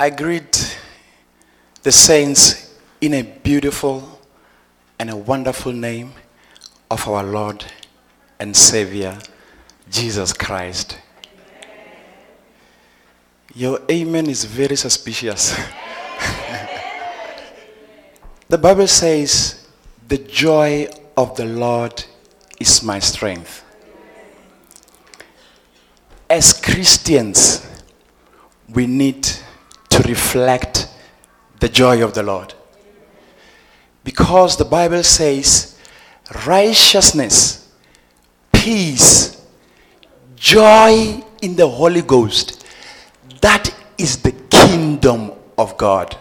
[0.00, 0.80] I greet
[1.82, 4.18] the saints in a beautiful
[4.98, 6.14] and a wonderful name
[6.90, 7.66] of our Lord
[8.38, 9.18] and Savior,
[9.90, 10.98] Jesus Christ.
[13.54, 15.54] Your amen is very suspicious.
[18.48, 19.68] the Bible says,
[20.08, 22.02] The joy of the Lord
[22.58, 23.62] is my strength.
[26.30, 27.66] As Christians,
[28.66, 29.28] we need
[30.00, 30.88] to reflect
[31.58, 32.54] the joy of the Lord.
[34.02, 35.78] Because the Bible says
[36.46, 37.68] righteousness,
[38.52, 39.44] peace,
[40.36, 42.66] joy in the Holy Ghost.
[43.40, 46.16] That is the kingdom of God.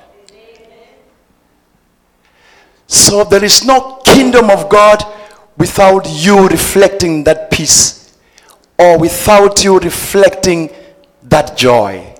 [2.87, 5.03] So there is no kingdom of God
[5.57, 8.17] without you reflecting that peace
[8.77, 10.69] or without you reflecting
[11.23, 12.18] that joy.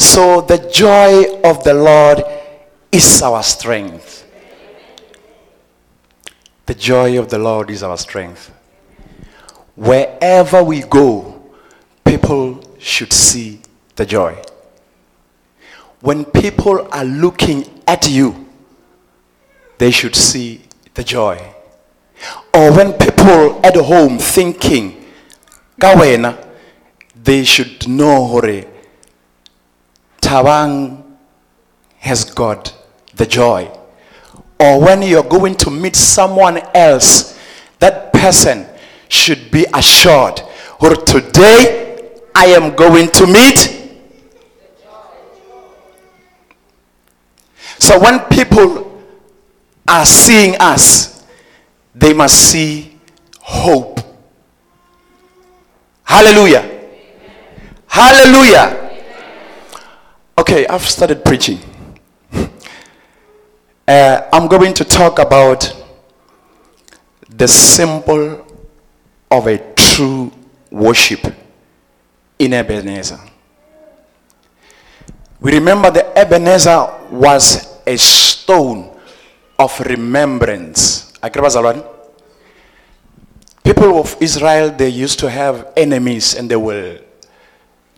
[0.00, 2.24] So the joy of the Lord
[2.90, 4.26] is our strength.
[6.64, 8.50] The joy of the Lord is our strength.
[9.76, 11.42] Wherever we go,
[12.02, 13.60] people should see
[13.96, 14.42] the joy.
[16.00, 18.48] When people are looking at you,
[19.76, 20.62] they should see
[20.94, 21.36] the joy.
[22.54, 25.04] Or when people at home thinking,
[25.78, 26.42] Kawena,
[27.22, 28.64] they should know hore
[30.30, 31.02] Tawang
[31.98, 32.72] has got
[33.16, 33.68] the joy.
[34.60, 37.36] Or when you're going to meet someone else,
[37.80, 38.64] that person
[39.08, 40.40] should be assured,
[40.80, 43.90] or today I am going to meet.
[47.80, 49.02] So when people
[49.88, 51.26] are seeing us,
[51.92, 53.00] they must see
[53.40, 53.98] hope.
[56.04, 56.70] Hallelujah.
[57.88, 58.79] Hallelujah.
[60.40, 61.60] Okay, I've started preaching.
[63.88, 65.74] Uh, I'm going to talk about
[67.28, 68.46] the symbol
[69.28, 70.30] of a true
[70.70, 71.26] worship
[72.38, 73.18] in Ebenezer.
[75.40, 78.96] We remember that Ebenezer was a stone
[79.58, 81.12] of remembrance.
[83.64, 86.96] People of Israel, they used to have enemies and they will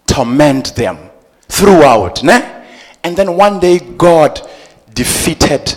[0.06, 1.11] torment them
[1.52, 2.24] throughout.
[2.24, 2.64] Ne?
[3.04, 4.40] And then one day God
[4.94, 5.74] defeated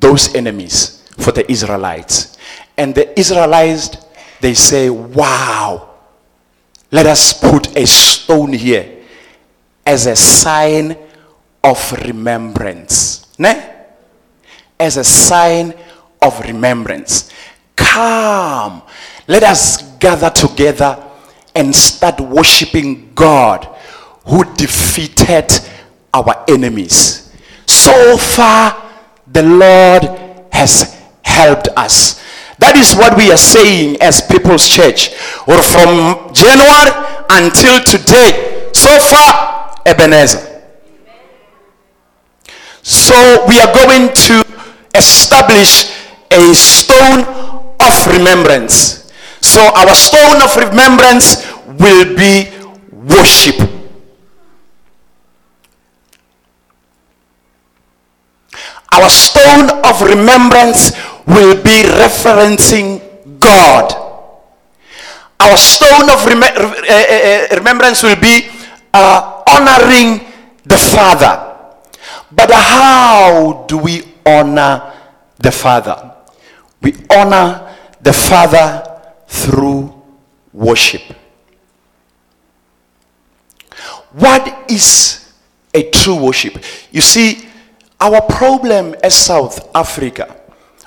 [0.00, 2.36] those enemies for the Israelites.
[2.76, 3.96] And the Israelites,
[4.40, 5.90] they say, wow,
[6.90, 9.04] let us put a stone here
[9.86, 10.96] as a sign
[11.62, 13.26] of remembrance.
[13.38, 13.76] Ne?
[14.80, 15.74] As a sign
[16.20, 17.32] of remembrance.
[17.76, 18.82] Come,
[19.28, 21.04] let us gather together
[21.54, 23.76] and start worshiping God
[24.28, 25.50] who defeated
[26.12, 27.32] our enemies.
[27.66, 28.90] So far,
[29.26, 30.04] the Lord
[30.52, 32.22] has helped us.
[32.58, 35.10] That is what we are saying as People's Church.
[35.46, 36.90] Or from January
[37.30, 40.44] until today, so far, Ebenezer.
[42.82, 44.44] So we are going to
[44.94, 45.92] establish
[46.30, 47.24] a stone
[47.80, 49.12] of remembrance.
[49.40, 51.46] So our stone of remembrance
[51.78, 52.50] will be
[52.92, 53.67] worship.
[58.98, 60.90] Our stone of remembrance
[61.24, 62.98] will be referencing
[63.38, 63.94] God.
[65.38, 68.48] Our stone of rem- uh, uh, remembrance will be
[68.92, 70.26] uh, honoring
[70.64, 71.54] the Father.
[72.32, 74.92] But how do we honor
[75.38, 76.14] the Father?
[76.82, 78.82] We honor the Father
[79.28, 79.94] through
[80.52, 81.02] worship.
[84.10, 85.32] What is
[85.72, 86.64] a true worship?
[86.90, 87.47] You see,
[88.00, 90.36] our problem as South Africa,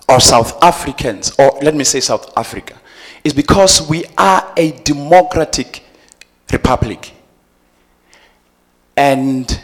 [0.08, 2.80] or South Africans, or let me say South Africa,
[3.24, 5.84] is because we are a democratic
[6.52, 7.14] republic.
[8.96, 9.62] And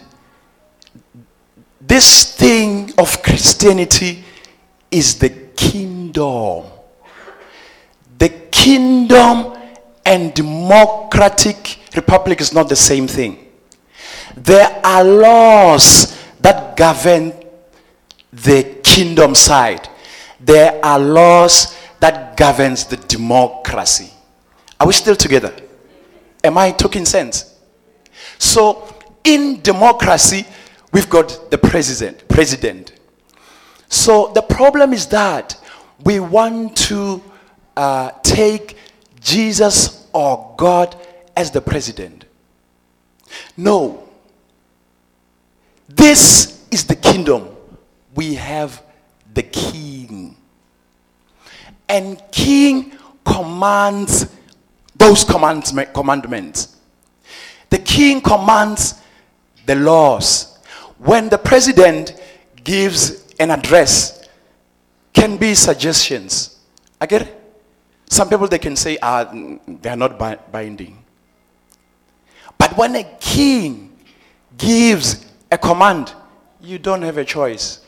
[1.81, 4.23] this thing of Christianity
[4.91, 6.65] is the kingdom.
[8.17, 9.57] The kingdom
[10.05, 13.47] and democratic republic is not the same thing.
[14.35, 16.16] There are laws
[16.47, 17.33] that govern
[18.31, 19.89] the kingdom side.
[20.39, 24.09] There are laws that governs the democracy.
[24.79, 25.53] Are we still together?
[26.45, 27.53] Am I talking sense?
[28.37, 28.87] So
[29.25, 30.45] in democracy,
[30.93, 32.93] we've got the president, president.
[33.89, 35.59] So the problem is that
[36.05, 37.21] we want to
[37.75, 38.77] uh, take
[39.19, 40.95] Jesus or God
[41.35, 42.23] as the president.
[43.57, 44.06] No,
[45.87, 47.49] This is the kingdom.
[48.15, 48.81] We have
[49.33, 50.35] the king.
[51.87, 54.27] And king commands
[54.95, 56.75] those commandments.
[57.69, 58.95] The king commands
[59.65, 60.57] the laws.
[60.97, 62.19] When the president
[62.63, 64.27] gives an address,
[65.13, 66.59] can be suggestions.
[66.99, 67.33] I get it?
[68.09, 69.29] Some people they can say ah,
[69.67, 70.17] they are not
[70.51, 71.03] binding.
[72.57, 73.97] But when a king
[74.57, 76.13] gives a command,
[76.61, 77.81] you don't have a choice.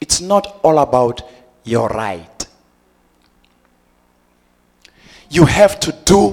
[0.00, 1.22] It's not all about
[1.64, 2.46] your right.
[5.30, 6.30] You have to do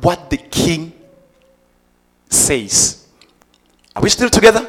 [0.00, 0.92] what the king
[2.28, 3.06] says.
[3.94, 4.66] Are we still together?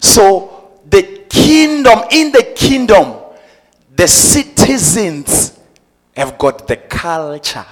[0.00, 3.14] So, the kingdom, in the kingdom,
[3.94, 5.58] the citizens
[6.16, 7.66] have got the culture.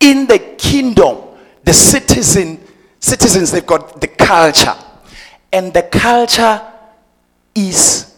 [0.00, 1.18] In the kingdom,
[1.64, 2.60] the citizen,
[3.00, 4.74] citizens, they've got the culture.
[5.52, 6.60] And the culture
[7.54, 8.14] is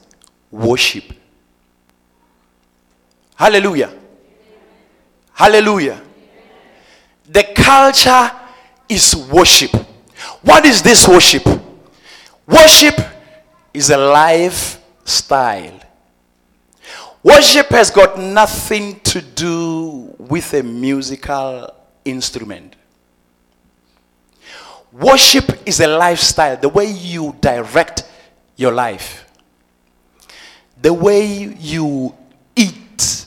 [0.51, 1.05] worship.
[3.35, 3.93] Hallelujah.
[5.33, 6.03] Hallelujah.
[7.29, 8.31] The culture
[8.89, 9.71] is worship.
[10.43, 11.45] What is this worship?
[12.47, 12.99] Worship
[13.75, 15.81] is a lifestyle.
[17.23, 22.76] Worship has got nothing to do with a musical instrument.
[24.99, 28.05] Worship is a lifestyle, the way you direct
[28.57, 29.31] your life,
[30.81, 31.27] the way
[31.59, 32.15] you
[32.55, 33.27] eat,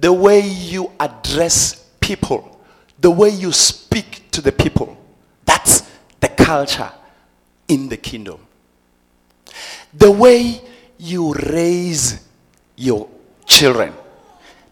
[0.00, 2.58] the way you address people,
[2.98, 4.96] the way you speak to the people.
[5.44, 5.82] That's
[6.20, 6.90] the culture
[7.68, 8.40] in the kingdom.
[9.92, 10.62] The way
[10.96, 12.26] you raise
[12.76, 13.06] your
[13.44, 13.92] children.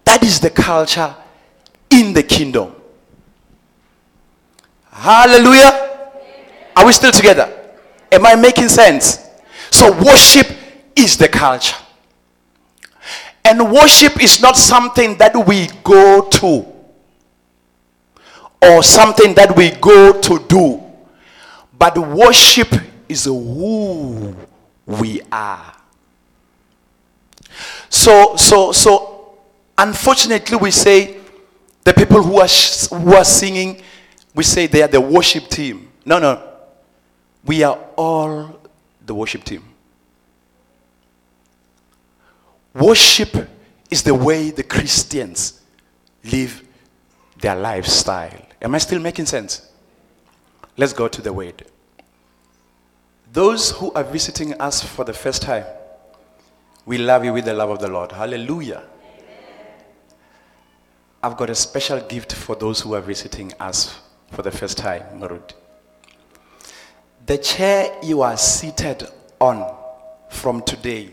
[0.04, 1.14] That is the culture
[1.90, 2.76] in the kingdom.
[5.00, 6.12] Hallelujah.
[6.76, 7.50] Are we still together?
[8.12, 9.30] Am I making sense?
[9.70, 10.46] So, worship
[10.94, 11.76] is the culture.
[13.42, 16.66] And worship is not something that we go to
[18.60, 20.82] or something that we go to do,
[21.78, 22.68] but worship
[23.08, 24.36] is who
[24.84, 25.76] we are.
[27.88, 29.38] So, so, so,
[29.78, 31.16] unfortunately, we say
[31.84, 33.80] the people who are, who are singing
[34.34, 35.90] we say they are the worship team.
[36.04, 36.42] No, no.
[37.44, 38.60] We are all
[39.04, 39.64] the worship team.
[42.74, 43.48] Worship
[43.90, 45.60] is the way the Christians
[46.24, 46.62] live
[47.40, 48.46] their lifestyle.
[48.62, 49.70] Am I still making sense?
[50.76, 51.64] Let's go to the word.
[53.32, 55.64] Those who are visiting us for the first time,
[56.86, 58.12] we love you with the love of the Lord.
[58.12, 58.82] Hallelujah.
[61.22, 64.00] I've got a special gift for those who are visiting us
[64.30, 65.54] for the first time, Marut.
[67.26, 69.06] The chair you are seated
[69.40, 69.74] on
[70.28, 71.10] from today,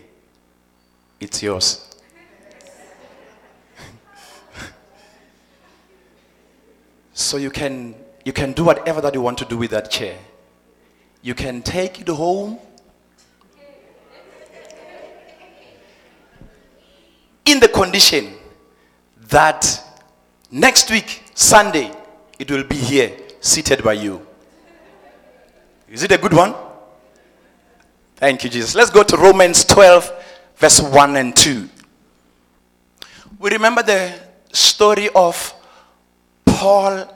[1.19, 1.96] it's yours.
[7.14, 10.18] so you can you can do whatever that you want to do with that chair.
[11.22, 12.60] You can take it home.
[17.46, 18.34] In the condition
[19.30, 19.82] that
[20.51, 21.91] next week, Sunday,
[22.39, 24.25] it will be here, seated by you.
[25.89, 26.53] Is it a good one?
[28.15, 28.75] Thank you, Jesus.
[28.75, 30.12] Let's go to Romans 12,
[30.58, 31.70] verse 1 and 2.
[33.39, 34.13] We remember the
[34.51, 35.53] story of
[36.46, 37.08] Paul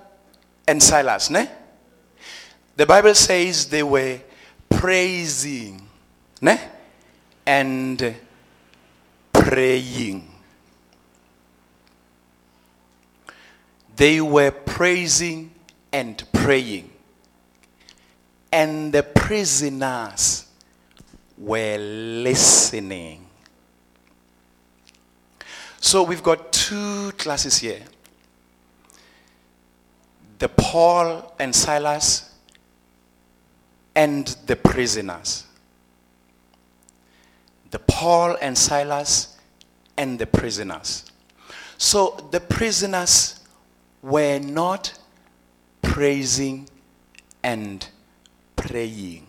[0.67, 1.49] and Silas, ne?
[2.75, 4.19] The Bible says they were
[4.69, 5.81] praising,
[6.39, 6.59] ne?
[7.45, 8.15] And
[9.33, 10.30] praying.
[13.95, 15.51] They were praising
[15.91, 16.89] and praying.
[18.51, 20.45] And the prisoners
[21.37, 23.25] were listening.
[25.79, 27.81] So we've got two classes here
[30.37, 32.33] the Paul and Silas
[33.95, 35.45] and the prisoners.
[37.69, 39.37] The Paul and Silas
[39.97, 41.05] and the prisoners.
[41.77, 43.40] So the prisoners
[44.01, 44.93] were not
[45.81, 46.67] praising
[47.43, 47.87] and
[48.55, 49.27] praying.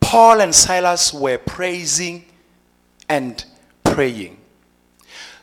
[0.00, 2.24] Paul and Silas were praising
[3.08, 3.44] and
[3.84, 4.36] praying.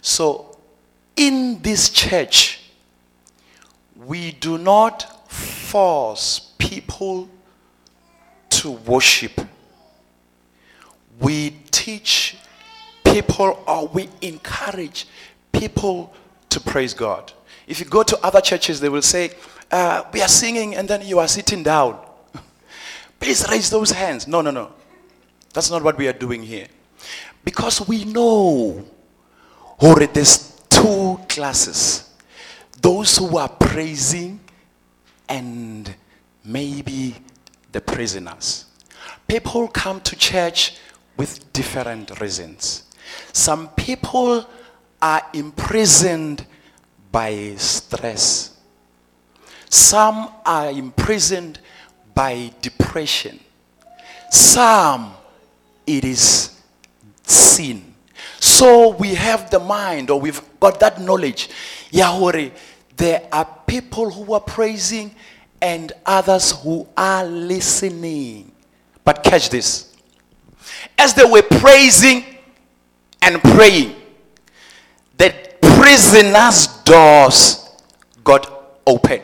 [0.01, 0.57] So,
[1.15, 2.61] in this church,
[3.95, 7.29] we do not force people
[8.49, 9.41] to worship.
[11.19, 12.37] We teach
[13.03, 15.07] people or we encourage
[15.51, 16.13] people
[16.49, 17.33] to praise God.
[17.67, 19.31] If you go to other churches, they will say,
[19.71, 21.99] uh, we are singing and then you are sitting down.
[23.19, 24.27] Please raise those hands.
[24.27, 24.71] No, no, no.
[25.53, 26.67] That's not what we are doing here.
[27.43, 28.85] Because we know
[29.81, 32.09] already there's two classes.
[32.81, 34.39] Those who are praising
[35.27, 35.93] and
[36.43, 37.15] maybe
[37.71, 38.65] the prisoners.
[39.27, 40.77] People come to church
[41.17, 42.83] with different reasons.
[43.33, 44.47] Some people
[45.01, 46.45] are imprisoned
[47.11, 48.57] by stress.
[49.69, 51.59] Some are imprisoned
[52.13, 53.39] by depression.
[54.31, 55.13] Some,
[55.85, 56.59] it is
[57.23, 57.93] sin.
[58.39, 61.49] So we have the mind, or we've got that knowledge.
[61.91, 62.49] Yahweh,
[62.95, 65.13] there are people who are praising
[65.61, 68.51] and others who are listening.
[69.03, 69.95] But catch this.
[70.97, 72.25] As they were praising
[73.21, 73.95] and praying,
[75.87, 77.65] prisoners' doors
[78.21, 79.21] got open.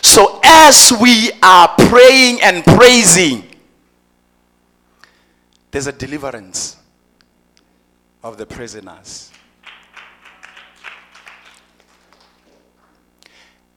[0.00, 3.44] So as we are praying and praising,
[5.70, 6.78] there's a deliverance
[8.22, 9.30] of the prisoners.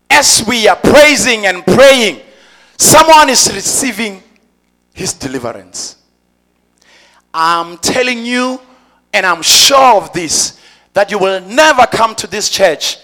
[0.09, 2.21] As we are praising and praying,
[2.77, 4.23] someone is receiving
[4.93, 5.97] his deliverance.
[7.33, 8.61] I'm telling you,
[9.13, 10.59] and I'm sure of this,
[10.93, 12.97] that you will never come to this church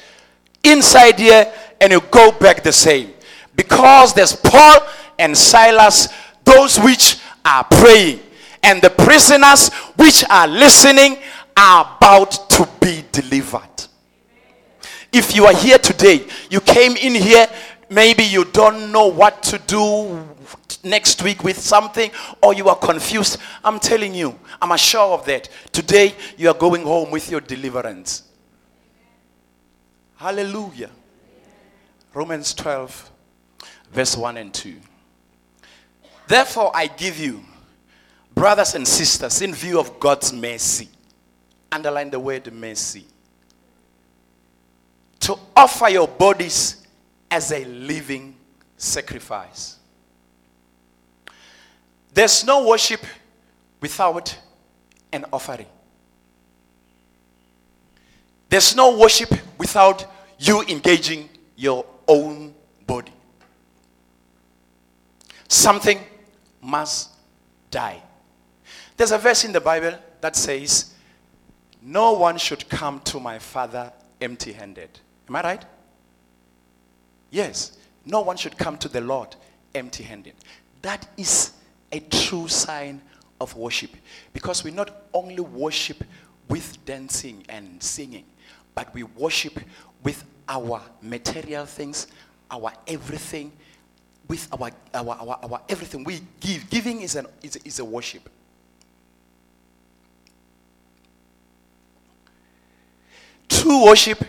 [0.64, 3.14] inside here and you go back the same.
[3.56, 4.80] Because there's Paul
[5.18, 6.10] and Silas,
[6.44, 8.20] those which are praying,
[8.64, 11.18] and the prisoners which are listening
[11.56, 13.62] are about to be delivered.
[15.12, 17.48] If you are here today, you came in here,
[17.90, 20.28] maybe you don't know what to do
[20.84, 23.38] next week with something, or you are confused.
[23.64, 25.50] I'm telling you, I'm sure of that.
[25.72, 28.24] Today, you are going home with your deliverance.
[30.16, 30.90] Hallelujah.
[32.14, 33.12] Romans 12,
[33.92, 34.76] verse 1 and 2.
[36.28, 37.44] Therefore, I give you,
[38.36, 40.90] brothers and sisters, in view of God's mercy,
[41.72, 43.06] underline the word mercy,
[45.22, 46.86] to offer your bodies
[47.32, 48.36] as a living
[48.78, 49.79] sacrifice.
[52.14, 53.02] There's no worship
[53.82, 54.38] without
[55.12, 55.68] an offering.
[58.50, 60.06] There's no worship without
[60.40, 62.54] you engaging your own
[62.88, 63.12] body.
[65.48, 66.00] Something
[66.62, 67.10] must
[67.70, 68.02] die.
[68.98, 70.94] There's a verse in the Bible that says,
[71.82, 74.90] No one should come to my Father empty handed.
[75.28, 75.66] Am I right?
[77.32, 77.78] Yes.
[78.06, 79.36] No one should come to the Lord
[79.76, 80.34] empty handed.
[80.82, 81.52] That is
[81.92, 83.02] a true sign
[83.42, 83.92] of worship.
[84.34, 86.04] Because we not only worship
[86.48, 88.26] with dancing and singing,
[88.76, 89.60] but we worship
[90.04, 92.08] with our material things,
[92.50, 93.52] our everything,
[94.28, 96.04] with our, our, our, our everything.
[96.04, 96.70] We give.
[96.70, 98.30] Giving is, an, is, is a worship.
[103.48, 104.24] True worship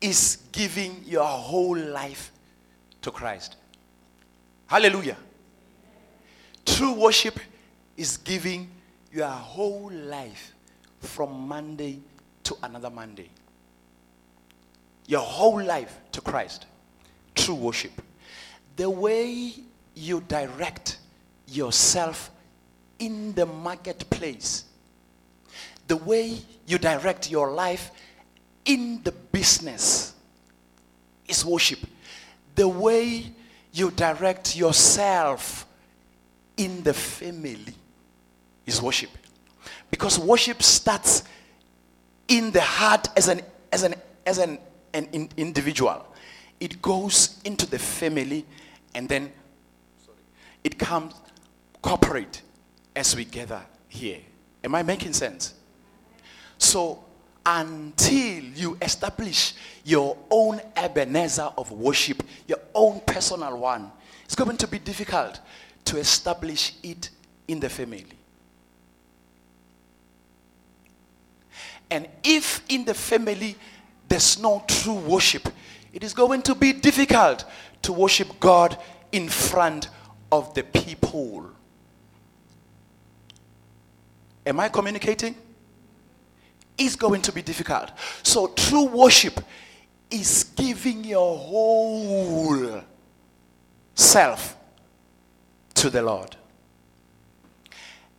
[0.00, 2.32] is giving your whole life
[3.02, 3.56] to Christ.
[4.66, 5.16] Hallelujah.
[6.66, 7.40] True worship
[7.96, 8.70] is giving
[9.10, 10.52] your whole life
[11.00, 12.00] from Monday
[12.42, 13.30] to another Monday.
[15.06, 16.66] Your whole life to Christ.
[17.34, 17.92] True worship.
[18.76, 19.54] The way
[19.94, 20.98] you direct
[21.46, 22.30] yourself
[22.98, 24.64] in the marketplace,
[25.86, 27.90] the way you direct your life
[28.64, 30.14] in the business
[31.28, 31.78] is worship.
[32.54, 33.32] The way
[33.72, 35.65] you direct yourself
[36.56, 37.74] in the family
[38.64, 39.10] is worship.
[39.90, 41.24] Because worship starts
[42.28, 43.40] in the heart as an
[43.72, 43.94] as an
[44.26, 44.58] as an,
[44.92, 46.04] an in, individual.
[46.58, 48.44] It goes into the family
[48.94, 49.30] and then
[50.64, 51.14] it comes
[51.82, 52.42] corporate
[52.94, 54.18] as we gather here.
[54.64, 55.54] Am I making sense?
[56.58, 57.04] So
[57.44, 63.92] until you establish your own Ebenezer of worship, your own personal one,
[64.24, 65.40] it's going to be difficult
[65.86, 67.10] to establish it
[67.48, 68.06] in the family.
[71.90, 73.56] And if in the family
[74.08, 75.48] there's no true worship,
[75.92, 77.44] it is going to be difficult
[77.82, 78.76] to worship God
[79.12, 79.88] in front
[80.30, 81.50] of the people.
[84.44, 85.34] Am I communicating?
[86.76, 87.90] It's going to be difficult.
[88.22, 89.40] So, true worship
[90.10, 92.82] is giving your whole
[93.94, 94.55] self
[95.76, 96.36] to the Lord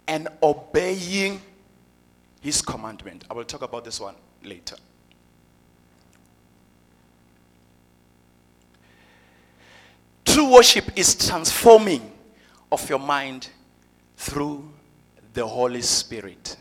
[0.08, 1.42] and obeying
[2.40, 3.26] his commandment.
[3.30, 4.76] I will talk about this one later.
[10.24, 12.12] True worship is transforming
[12.72, 13.50] of your mind
[14.18, 14.72] through
[15.34, 16.58] the Holy Spirit.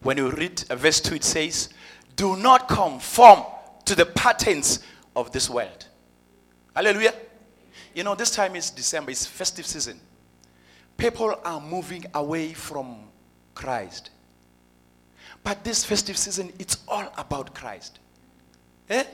[0.00, 1.70] When you read verse 2, it says,
[2.14, 3.42] Do not conform
[3.84, 4.80] to the patterns
[5.16, 5.86] of this world.
[6.74, 7.14] Hallelujah.
[7.94, 9.98] You know, this time is December, it's festive season.
[10.96, 12.98] People are moving away from
[13.54, 14.10] Christ.
[15.42, 17.98] But this festive season, it's all about Christ.
[18.90, 19.04] Eh?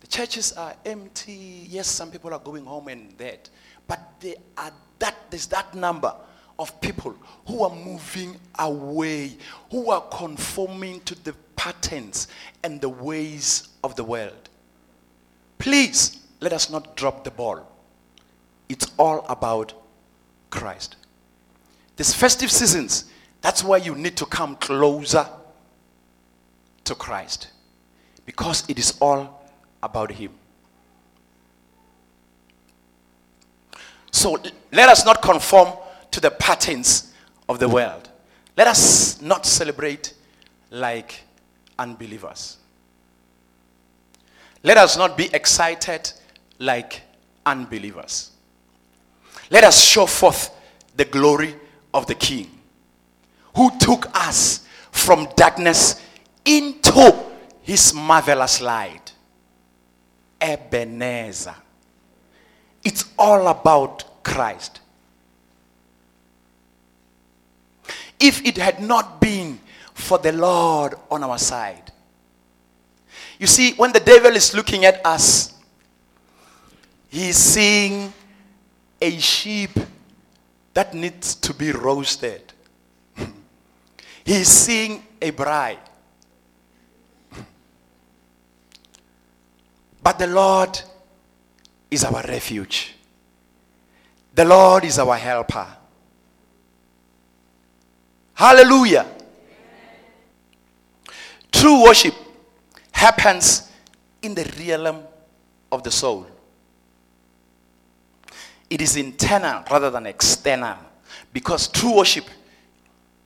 [0.00, 1.66] The churches are empty.
[1.68, 3.50] Yes, some people are going home and that.
[3.88, 6.14] But they are that there's that number
[6.58, 7.14] of people
[7.46, 9.36] who are moving away,
[9.70, 11.34] who are conforming to the
[11.66, 12.28] patterns
[12.62, 14.50] and the ways of the world.
[15.58, 17.66] Please let us not drop the ball.
[18.68, 19.72] It's all about
[20.50, 20.94] Christ.
[21.96, 23.06] This festive seasons,
[23.40, 25.26] that's why you need to come closer
[26.84, 27.48] to Christ.
[28.24, 29.50] Because it is all
[29.82, 30.30] about Him.
[34.12, 34.36] So
[34.70, 35.72] let us not conform
[36.12, 37.12] to the patterns
[37.48, 38.08] of the world.
[38.56, 40.14] Let us not celebrate
[40.70, 41.25] like
[41.78, 42.58] unbelievers.
[44.62, 46.12] Let us not be excited
[46.58, 47.02] like
[47.44, 48.30] unbelievers.
[49.50, 50.50] Let us show forth
[50.96, 51.54] the glory
[51.94, 52.50] of the King
[53.54, 56.00] who took us from darkness
[56.44, 57.14] into
[57.62, 59.12] his marvelous light.
[60.40, 61.54] Ebenezer.
[62.84, 64.80] It's all about Christ.
[68.20, 69.58] If it had not been
[69.96, 71.90] for the Lord on our side.
[73.38, 75.54] You see, when the devil is looking at us,
[77.08, 78.12] he's seeing
[79.00, 79.70] a sheep
[80.74, 82.52] that needs to be roasted.
[84.24, 85.78] he's seeing a bride.
[90.02, 90.78] But the Lord
[91.90, 92.94] is our refuge.
[94.34, 95.66] The Lord is our helper.
[98.34, 99.15] Hallelujah.
[101.66, 102.14] True worship
[102.92, 103.68] happens
[104.22, 105.02] in the realm
[105.72, 106.24] of the soul.
[108.70, 110.78] It is internal rather than external
[111.32, 112.26] because true worship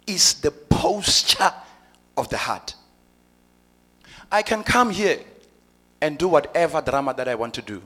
[0.07, 1.53] is the posture
[2.16, 2.76] of the heart.
[4.33, 5.20] I can come here
[6.00, 7.83] and do whatever drama that I want to do.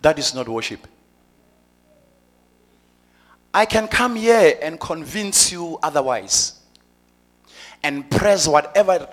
[0.00, 0.86] That is not worship.
[3.52, 6.60] I can come here and convince you otherwise
[7.82, 9.08] and press whatever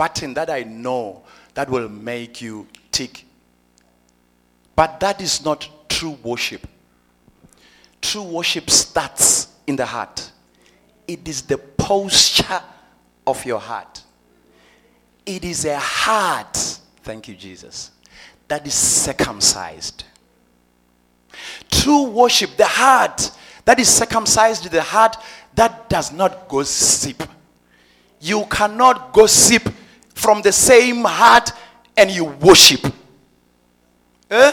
[0.00, 1.20] button that I know
[1.52, 3.26] that will make you tick.
[4.74, 6.66] But that is not true worship.
[8.00, 10.32] True worship starts in the heart,
[11.06, 12.62] it is the posture
[13.26, 14.02] of your heart.
[15.26, 16.56] It is a heart,
[17.02, 17.90] thank you, Jesus,
[18.48, 20.04] that is circumcised.
[21.70, 23.30] True worship, the heart
[23.66, 25.18] that is circumcised, the heart
[25.54, 27.22] that does not gossip.
[28.18, 29.74] You cannot gossip
[30.20, 31.50] from the same heart
[31.96, 32.84] and you worship.
[34.30, 34.52] Eh?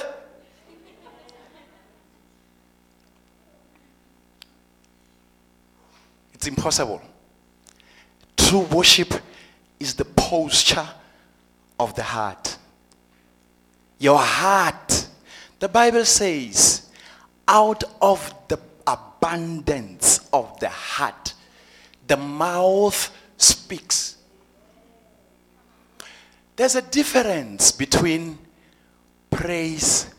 [6.34, 7.01] It's impossible.
[8.38, 9.13] True worship
[9.77, 10.88] is the posture
[11.77, 12.58] of the heart.
[13.99, 15.10] Your heart.
[15.60, 16.89] The Bible says,
[17.45, 21.34] out of the abundance of the heart,
[22.08, 24.16] the mouth speaks.
[26.58, 28.39] There's a difference between
[29.30, 30.10] praise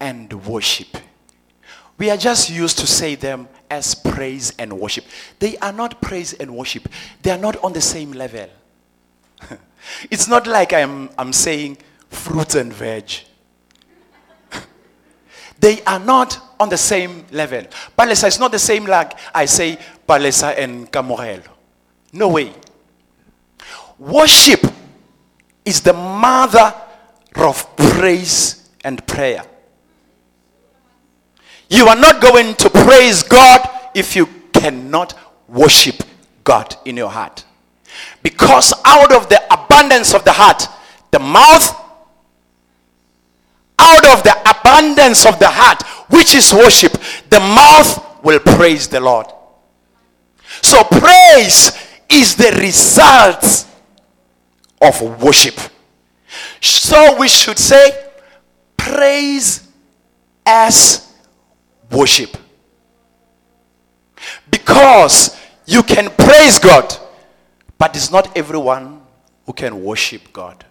[0.00, 0.96] and worship.
[1.98, 5.04] We are just used to say them as praise and worship.
[5.38, 6.88] They are not praise and worship.
[7.22, 8.48] They are not on the same level.
[10.10, 11.76] it's not like I'm, I'm saying
[12.08, 13.10] fruits and veg.
[15.60, 17.64] they are not on the same level.
[17.98, 21.48] Palesa is not the same like I say Palesa and Camorelo.
[22.14, 22.54] No way.
[23.98, 24.75] Worship
[25.66, 26.72] is the mother
[27.34, 29.44] of praise and prayer.
[31.68, 35.96] You are not going to praise God if you cannot worship
[36.44, 37.44] God in your heart.
[38.22, 40.68] Because out of the abundance of the heart,
[41.10, 41.74] the mouth,
[43.78, 46.92] out of the abundance of the heart, which is worship,
[47.30, 49.26] the mouth will praise the Lord.
[50.62, 51.72] So praise
[52.08, 53.66] is the result
[54.80, 55.58] of worship.
[56.60, 58.10] So we should say
[58.76, 59.66] praise
[60.44, 61.12] as
[61.90, 62.36] worship.
[64.50, 66.96] Because you can praise God,
[67.78, 69.00] but it's not everyone
[69.44, 70.64] who can worship God.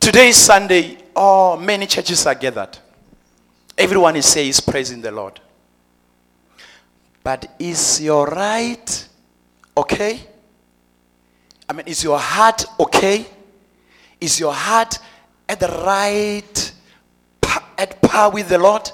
[0.00, 0.98] Today is Sunday.
[1.14, 2.76] Oh, many churches are gathered.
[3.78, 5.40] Everyone is saying is praising the Lord.
[7.22, 9.08] But is your right
[9.76, 10.20] okay?
[11.72, 13.24] I mean, is your heart okay?
[14.20, 14.98] Is your heart
[15.48, 16.72] at the right
[17.78, 18.90] at par with the Lord?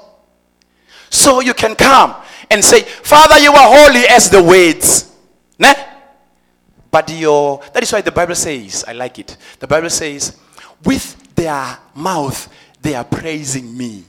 [1.10, 2.14] So you can come
[2.48, 5.12] and say, Father, you are holy as the words.
[5.58, 5.74] Ne?
[6.88, 9.36] But your that is why the Bible says, I like it.
[9.58, 10.38] The Bible says,
[10.84, 12.48] with their mouth
[12.80, 14.04] they are praising me,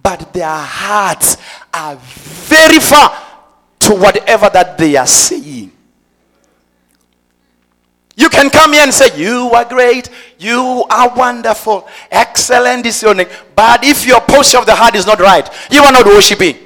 [0.00, 1.38] but their hearts
[1.74, 3.10] are very far
[3.80, 5.72] to whatever that they are saying.
[8.16, 13.14] You can come here and say, You are great, you are wonderful, excellent is your
[13.14, 13.28] name.
[13.54, 16.56] But if your posture of the heart is not right, you are not worshiping.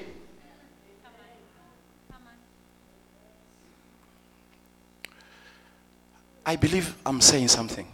[6.47, 7.87] I believe I'm saying something.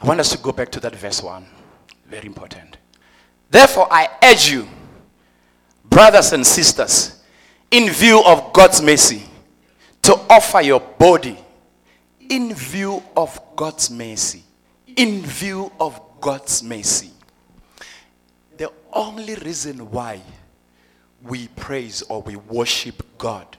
[0.00, 1.44] I want us to go back to that verse 1.
[2.08, 2.76] Very important.
[3.50, 4.68] Therefore, I urge you,
[5.84, 7.22] brothers and sisters,
[7.70, 9.22] in view of God's mercy,
[10.06, 11.36] to offer your body
[12.28, 14.44] in view of God's mercy.
[14.94, 17.10] In view of God's mercy.
[18.56, 20.20] The only reason why
[21.24, 23.56] we praise or we worship God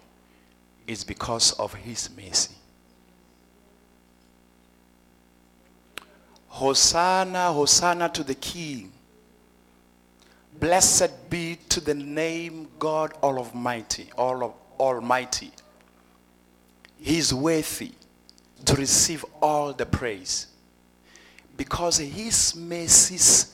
[0.88, 2.56] is because of His mercy.
[6.48, 8.94] Hosanna, Hosanna to the King.
[10.62, 15.52] Blessed be to the name God Almighty, all of Almighty.
[17.00, 17.92] He is worthy
[18.66, 20.48] to receive all the praise
[21.56, 23.54] because his mercies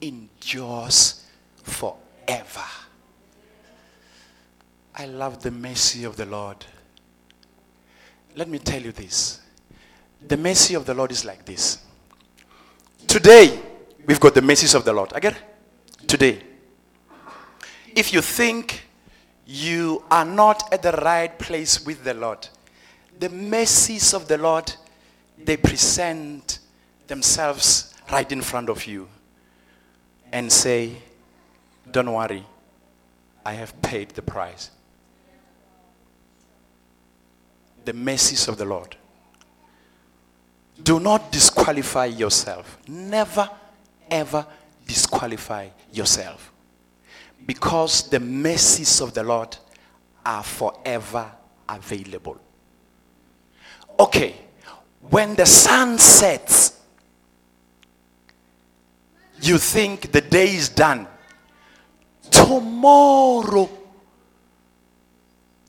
[0.00, 1.24] endures
[1.62, 2.64] forever.
[4.94, 6.64] I love the mercy of the Lord.
[8.36, 9.40] Let me tell you this.
[10.26, 11.78] The mercy of the Lord is like this.
[13.06, 13.58] Today,
[14.06, 15.12] we've got the mercies of the Lord.
[15.14, 15.36] Again,
[16.06, 16.42] today.
[17.94, 18.86] If you think
[19.46, 22.48] you are not at the right place with the Lord,
[23.18, 24.72] the mercies of the Lord,
[25.38, 26.58] they present
[27.06, 29.08] themselves right in front of you
[30.32, 30.96] and say,
[31.90, 32.44] Don't worry,
[33.44, 34.70] I have paid the price.
[37.84, 38.96] The mercies of the Lord.
[40.82, 42.78] Do not disqualify yourself.
[42.88, 43.48] Never,
[44.10, 44.46] ever
[44.86, 46.52] disqualify yourself.
[47.44, 49.56] Because the mercies of the Lord
[50.24, 51.30] are forever
[51.68, 52.40] available.
[54.02, 54.34] Okay,
[55.10, 56.76] when the sun sets,
[59.40, 61.06] you think the day is done.
[62.28, 63.70] Tomorrow,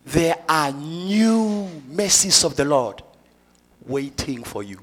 [0.03, 3.03] there are new mercies of the Lord
[3.85, 4.79] waiting for you.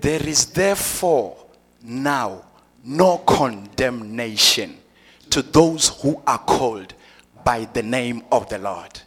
[0.00, 1.36] There is therefore
[1.82, 2.44] now
[2.82, 4.78] no condemnation
[5.36, 6.94] to those who are called
[7.44, 9.02] by the name of the Lord.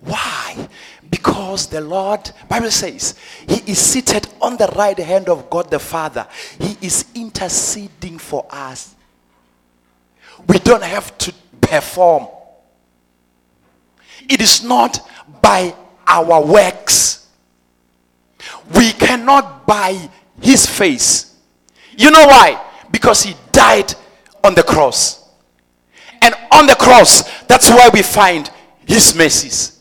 [0.00, 0.68] Why?
[1.08, 3.14] Because the Lord, Bible says,
[3.48, 6.26] He is seated on the right hand of God the Father.
[6.58, 8.96] He is interceding for us.
[10.48, 12.26] We don't have to perform.
[14.28, 15.08] It is not
[15.40, 15.72] by
[16.04, 17.28] our works.
[18.74, 21.36] We cannot buy His face.
[21.96, 22.60] You know why?
[22.90, 23.94] Because He died
[24.44, 25.28] on the cross.
[26.20, 28.50] And on the cross, that's why we find
[28.86, 29.80] his mercies.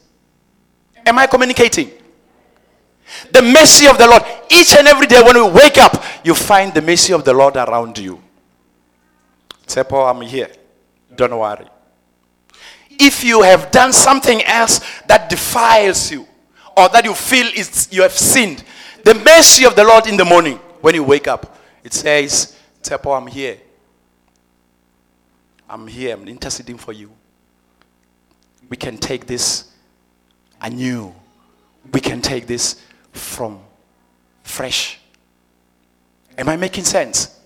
[1.05, 1.91] Am I communicating?
[3.31, 4.23] The mercy of the Lord.
[4.49, 7.55] Each and every day when we wake up, you find the mercy of the Lord
[7.55, 8.21] around you.
[9.65, 10.51] Tepo, I'm here.
[11.15, 11.67] Don't worry.
[12.89, 16.27] If you have done something else that defiles you,
[16.77, 18.63] or that you feel is you have sinned,
[19.03, 23.17] the mercy of the Lord in the morning when you wake up, it says, Tepo,
[23.17, 23.57] I'm here.
[25.71, 27.09] I'm here, I'm interceding for you.
[28.67, 29.71] We can take this
[30.59, 31.15] anew.
[31.93, 32.81] We can take this
[33.13, 33.61] from
[34.43, 34.99] fresh.
[36.37, 37.39] Am I making sense?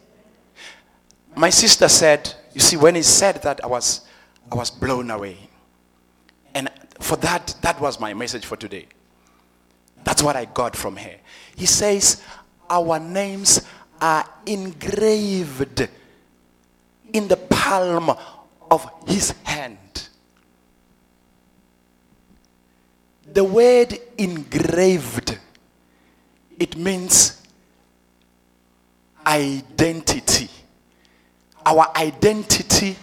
[1.36, 4.02] My sister said, you see, when he said that, I was,
[4.52, 5.38] I was blown away.
[6.56, 8.88] And for that, that was my message for today.
[10.04, 11.16] That's what I got from her.
[11.56, 12.24] He says,
[12.70, 13.62] Our names
[14.02, 15.90] are engraved
[17.16, 18.16] in the palm
[18.70, 20.10] of his hand.
[23.32, 25.40] The word engraved,
[26.60, 27.42] it means
[29.26, 30.50] identity.
[31.66, 32.96] our identity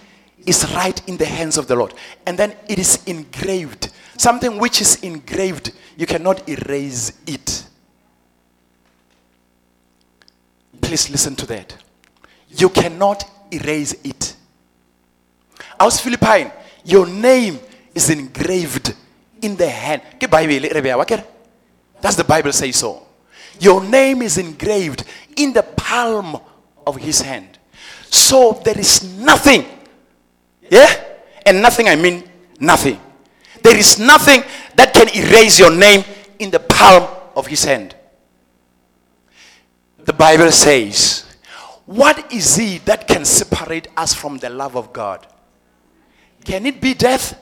[0.47, 1.95] is right in the hands of the Lord.
[2.27, 3.91] And then it is engraved.
[4.17, 7.65] Something which is engraved, you cannot erase it.
[10.81, 11.77] Please listen to that.
[12.51, 14.37] You cannot erase it.
[15.79, 16.51] Aus Philippine,
[16.85, 17.59] your name
[17.95, 18.95] is engraved
[19.41, 20.03] in the hand.
[22.01, 23.07] That's the Bible says so.
[23.61, 25.05] Your name is engraved
[25.37, 26.41] in the palm
[26.87, 27.59] of his hand.
[28.11, 29.65] So there is nothing.
[30.71, 30.93] Yeah?
[31.45, 32.25] And nothing, I mean
[32.59, 32.99] nothing.
[33.63, 34.43] There is nothing
[34.75, 36.05] that can erase your name
[36.39, 37.95] in the palm of his hand.
[40.05, 41.25] The Bible says,
[41.93, 45.27] What is it that can separate us from the love of God?
[46.43, 47.39] Can it be death?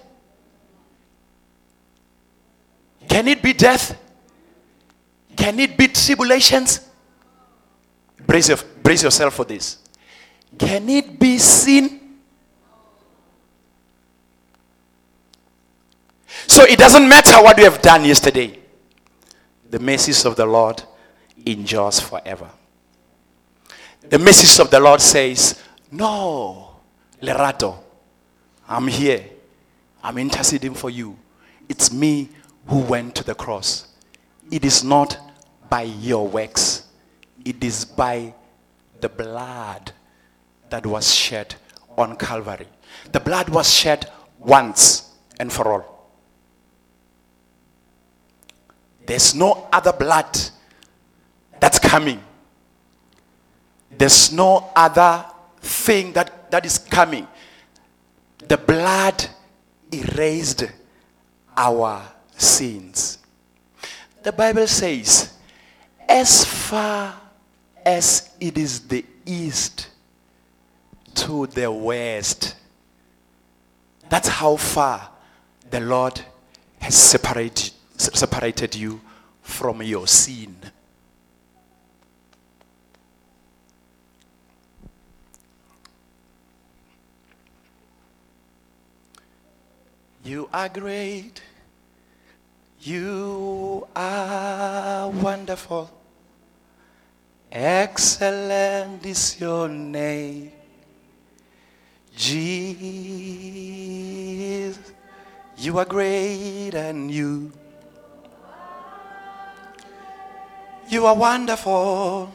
[3.08, 3.96] Can it be death?
[5.36, 6.80] Can it be tribulations?
[8.26, 9.78] Brace, your, brace yourself for this.
[10.58, 12.00] Can it be sin?
[16.48, 18.58] So it doesn't matter what you have done yesterday.
[19.70, 20.82] The mercies of the Lord
[21.46, 22.50] endures forever.
[24.10, 26.80] The message of the Lord says, No,
[27.22, 27.78] Lerato,
[28.68, 29.24] I'm here.
[30.02, 31.16] I'm interceding for you.
[31.68, 32.28] It's me
[32.66, 33.86] who went to the cross.
[34.50, 35.16] It is not
[35.68, 36.88] by your works,
[37.44, 38.34] it is by
[39.00, 39.92] the blood
[40.70, 41.54] that was shed
[41.96, 42.66] on Calvary.
[43.12, 46.10] The blood was shed once and for all.
[49.06, 50.36] There's no other blood
[51.60, 52.20] that's coming.
[53.90, 55.24] There's no other
[55.60, 57.26] thing that, that is coming.
[58.38, 59.26] The blood
[59.92, 60.64] erased
[61.56, 62.02] our
[62.36, 63.18] sins.
[64.22, 65.32] The Bible says,
[66.08, 67.14] as far
[67.84, 69.88] as it is the east
[71.14, 72.56] to the west,
[74.08, 75.10] that's how far
[75.70, 76.20] the Lord
[76.80, 79.00] has separated, separated you
[79.42, 80.56] from your sin.
[90.22, 91.42] You are great.
[92.80, 95.90] You are wonderful.
[97.50, 100.52] Excellent is your name.
[102.14, 102.60] Jesus,
[105.56, 107.50] you are great and you
[110.88, 112.30] you are wonderful.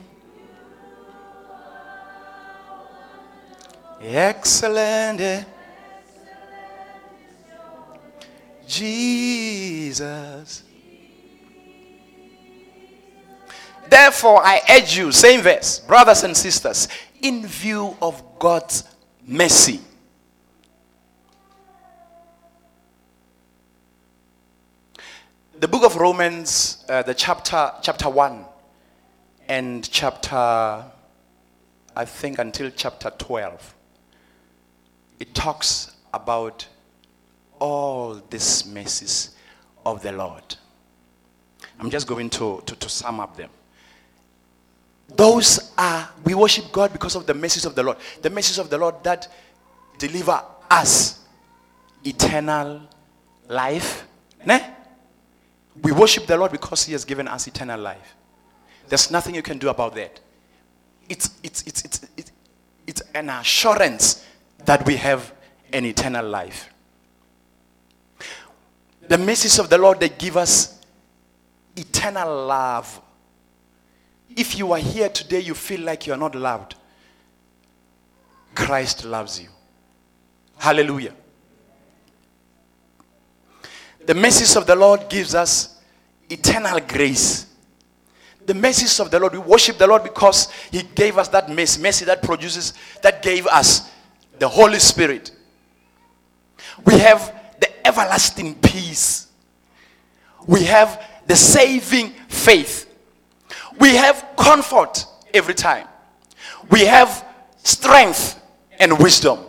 [4.02, 5.46] Excellent.
[8.68, 10.64] Jesus.
[13.90, 16.88] Therefore, I urge you, same verse, brothers and sisters,
[17.22, 18.84] in view of God's
[19.26, 19.80] mercy.
[25.58, 28.46] The book of Romans, uh, the chapter, chapter 1
[29.48, 30.36] and chapter,
[31.96, 33.76] I think until chapter 12,
[35.20, 36.68] it talks about
[37.60, 39.36] all these mercies
[39.86, 40.56] of the Lord.
[41.80, 43.50] I'm just going to, to, to sum up them.
[45.16, 47.98] Those are, we worship God because of the message of the Lord.
[48.22, 49.28] The message of the Lord that
[49.98, 51.20] deliver us
[52.04, 52.82] eternal
[53.48, 54.08] life.
[54.46, 54.60] Ne?
[55.82, 58.16] We worship the Lord because He has given us eternal life.
[58.88, 60.20] There's nothing you can do about that.
[61.08, 62.32] It's, it's, it's, it's, it's,
[62.88, 64.26] it's an assurance
[64.66, 65.34] that we have
[65.72, 66.70] an eternal life.
[69.08, 70.80] The message of the Lord, they give us
[71.76, 73.02] eternal love.
[74.36, 76.76] If you are here today, you feel like you are not loved.
[78.56, 79.50] Christ loves you.
[80.58, 81.14] Hallelujah.
[84.06, 85.80] The message of the Lord gives us
[86.30, 87.48] eternal grace.
[88.46, 91.82] The message of the Lord, we worship the Lord because He gave us that mercy,
[91.82, 93.90] mercy that produces, that gave us
[94.38, 95.32] the Holy Spirit.
[96.86, 97.34] We have
[97.86, 99.28] everlasting peace.
[100.48, 102.92] We have the saving faith.
[103.80, 105.88] We have comfort every time.
[106.70, 107.26] We have
[107.64, 108.42] strength
[108.80, 109.40] and wisdom.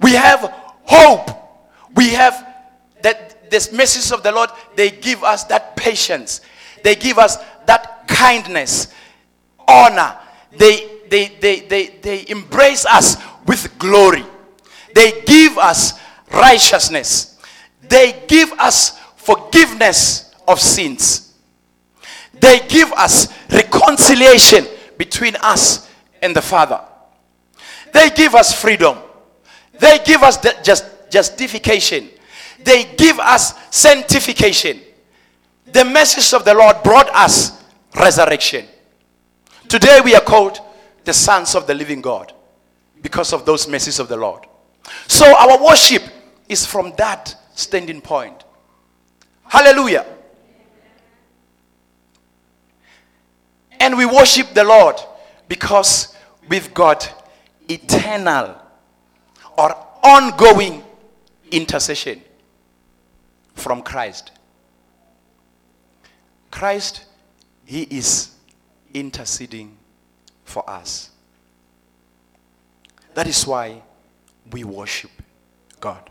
[0.00, 0.40] We have
[0.84, 1.30] hope.
[1.94, 2.46] We have
[3.02, 6.40] that this message of the Lord, they give us that patience.
[6.82, 8.92] They give us that kindness,
[9.66, 10.16] honor.
[10.56, 14.24] They, they, they, they, they embrace us with glory.
[14.94, 15.97] They give us
[16.32, 17.38] righteousness.
[17.88, 21.34] They give us forgiveness of sins.
[22.40, 25.88] They give us reconciliation between us
[26.22, 26.80] and the Father.
[27.92, 28.98] They give us freedom.
[29.78, 32.08] They give us just, justification.
[32.62, 34.80] They give us sanctification.
[35.66, 37.62] The message of the Lord brought us
[37.94, 38.66] resurrection.
[39.68, 40.60] Today we are called
[41.04, 42.32] the sons of the living God
[43.02, 44.46] because of those messages of the Lord.
[45.06, 46.02] So our worship
[46.48, 48.44] is from that standing point.
[49.44, 50.06] Hallelujah.
[53.80, 54.96] And we worship the Lord
[55.48, 56.14] because
[56.48, 57.30] we've got
[57.68, 58.56] eternal
[59.56, 60.82] or ongoing
[61.50, 62.22] intercession
[63.54, 64.32] from Christ.
[66.50, 67.04] Christ,
[67.64, 68.34] He is
[68.94, 69.76] interceding
[70.44, 71.10] for us.
[73.14, 73.82] That is why
[74.50, 75.10] we worship
[75.80, 76.07] God.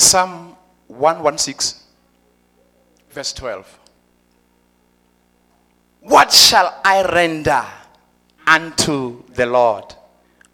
[0.00, 0.56] Psalm
[0.88, 1.78] 116,
[3.10, 3.78] verse 12.
[6.00, 7.62] What shall I render
[8.46, 9.84] unto the Lord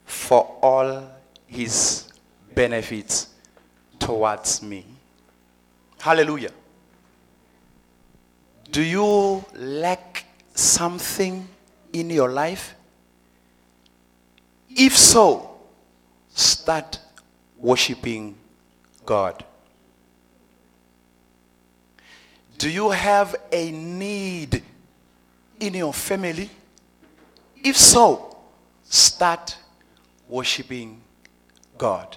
[0.05, 1.09] for all
[1.47, 2.09] his
[2.57, 3.29] benefits
[4.01, 4.85] towards me?
[6.01, 6.51] Hallelujah.
[8.73, 10.25] Do you lack
[10.57, 11.47] something
[11.93, 12.75] in your life?
[14.71, 15.57] If so,
[16.35, 16.99] start
[17.57, 18.37] worshiping
[19.07, 19.45] God.
[22.59, 24.63] Do you have a need
[25.61, 26.51] in your family?
[27.63, 28.37] If so,
[28.85, 29.57] start
[30.29, 31.01] worshiping
[31.79, 32.17] God.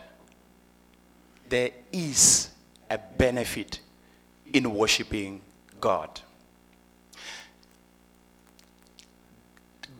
[1.47, 2.49] There is
[2.89, 3.79] a benefit
[4.53, 5.41] in worshiping
[5.79, 6.21] God.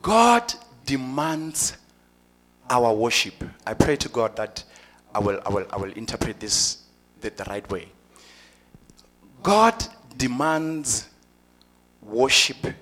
[0.02, 0.52] God
[0.86, 1.76] demands
[2.68, 3.34] our worship.
[3.66, 4.64] I pray to God that
[5.14, 6.79] I will, I will, I will interpret this
[7.20, 7.88] the, the right way.
[9.42, 9.84] God
[10.16, 11.08] demands
[12.02, 12.74] worship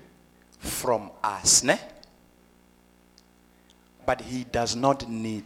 [0.59, 1.79] from us, ne?
[4.05, 5.45] But he does not need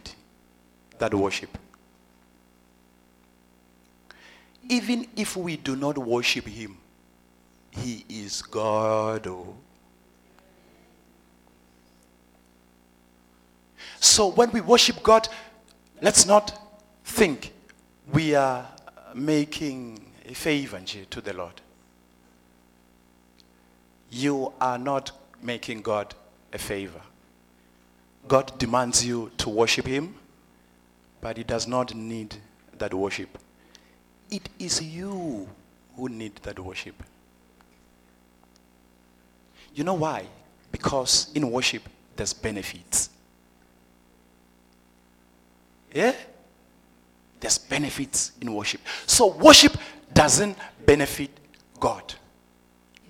[0.98, 1.56] that worship.
[4.68, 6.78] Even if we do not worship him,
[7.70, 9.26] he is God.
[9.26, 9.54] Oh.
[14.00, 15.28] So when we worship God,
[16.00, 16.58] let's not
[17.04, 17.52] think
[18.12, 18.66] we are
[19.14, 21.60] making a favor to the Lord.
[24.10, 26.14] You are not making God
[26.52, 27.00] a favor.
[28.26, 30.14] God demands you to worship Him,
[31.20, 32.36] but He does not need
[32.78, 33.38] that worship.
[34.30, 35.48] It is you
[35.96, 37.02] who need that worship.
[39.74, 40.26] You know why?
[40.72, 41.82] Because in worship,
[42.16, 43.10] there's benefits.
[45.92, 46.14] Yeah?
[47.44, 48.80] There's benefits in worship.
[49.06, 49.76] So worship
[50.14, 51.28] doesn't benefit
[51.78, 52.14] God.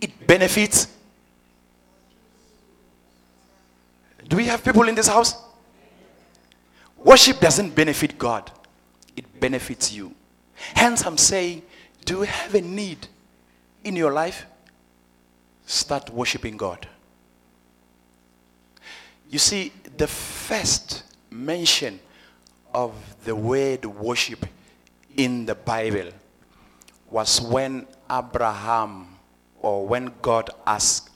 [0.01, 0.89] It benefits.
[4.27, 5.37] Do we have people in this house?
[6.97, 8.51] Worship doesn't benefit God.
[9.17, 10.13] It benefits you.
[10.75, 11.63] Hence I'm saying,
[12.05, 13.07] do you have a need
[13.85, 14.47] in your life?
[15.65, 16.89] Start worshiping God.
[19.31, 22.01] You see, the first mention
[22.75, 22.93] of
[23.25, 24.45] the word worship
[25.17, 26.11] in the Bible
[27.09, 29.07] was when Abraham,
[29.61, 31.11] or when God asked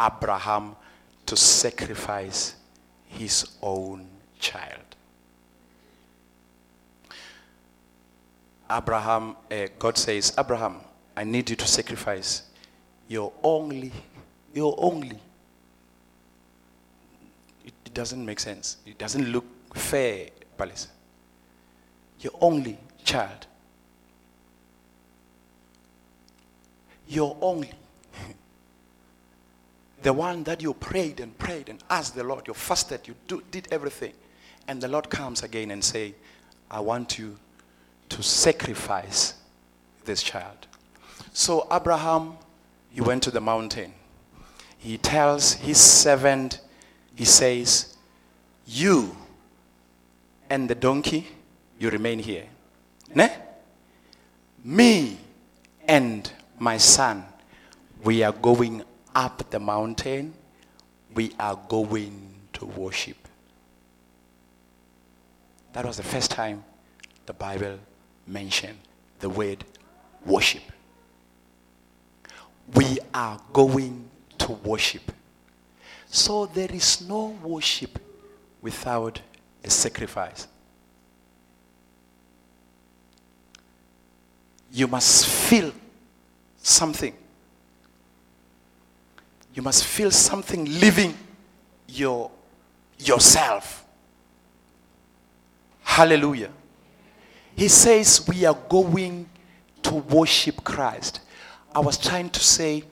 [0.00, 0.74] Abraham
[1.26, 2.54] to sacrifice
[3.04, 4.06] his own
[4.40, 4.80] child.
[8.70, 10.80] Abraham, uh, God says, Abraham,
[11.14, 12.44] I need you to sacrifice
[13.06, 13.92] your only,
[14.54, 15.18] your only.
[17.66, 18.78] It, it doesn't make sense.
[18.86, 19.44] It doesn't look
[19.76, 20.88] fair, Palace
[22.22, 23.46] your only child.
[27.08, 27.70] Your only.
[30.02, 33.42] the one that you prayed and prayed and asked the Lord, you fasted, you do,
[33.50, 34.14] did everything.
[34.66, 36.14] And the Lord comes again and say,
[36.70, 37.36] I want you
[38.08, 39.34] to sacrifice
[40.04, 40.66] this child.
[41.32, 42.34] So Abraham,
[42.90, 43.92] he went to the mountain.
[44.78, 46.60] He tells his servant,
[47.14, 47.96] he says,
[48.66, 49.16] you
[50.50, 51.28] and the donkey
[51.82, 52.46] you remain here.
[53.12, 53.28] Ne?
[54.64, 55.18] Me
[55.88, 57.24] and my son,
[58.04, 58.84] we are going
[59.16, 60.32] up the mountain.
[61.12, 63.16] We are going to worship.
[65.72, 66.62] That was the first time
[67.26, 67.78] the Bible
[68.28, 68.78] mentioned
[69.18, 69.64] the word
[70.24, 70.62] worship.
[72.74, 74.08] We are going
[74.38, 75.10] to worship.
[76.06, 77.98] So there is no worship
[78.60, 79.20] without
[79.64, 80.46] a sacrifice.
[84.72, 85.70] You must feel
[86.62, 87.14] something.
[89.54, 91.14] You must feel something leaving
[91.86, 92.30] your
[92.98, 93.84] yourself.
[95.82, 96.50] Hallelujah.
[97.54, 99.28] He says we are going
[99.82, 101.20] to worship Christ.
[101.74, 102.84] I was trying to say